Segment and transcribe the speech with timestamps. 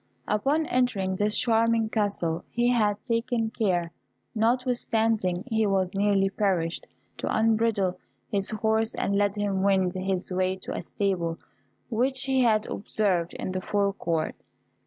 [0.27, 3.91] Upon entering this charming castle he had taken care,
[4.33, 10.55] notwithstanding he was nearly perished, to unbridle his horse and let him wend his way
[10.55, 11.37] to a stable
[11.91, 14.33] which he had observed in the fore court.